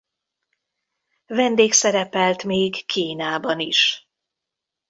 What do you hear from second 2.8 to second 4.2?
Kínában is.